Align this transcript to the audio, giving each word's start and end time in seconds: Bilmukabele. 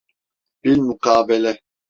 Bilmukabele. 0.63 1.57